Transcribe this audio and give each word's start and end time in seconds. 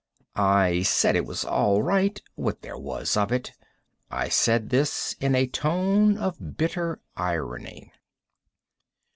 I 0.35 0.81
said 0.81 1.15
it 1.15 1.27
was 1.27 1.45
all 1.45 1.83
right, 1.83 2.19
what 2.33 2.63
there 2.63 2.75
was 2.75 3.15
of 3.15 3.31
it. 3.31 3.51
I 4.09 4.29
said 4.29 4.71
this 4.71 5.13
in 5.21 5.35
a 5.35 5.45
tone 5.45 6.17
of 6.17 6.57
bitter 6.57 6.99
irony. 7.15 7.91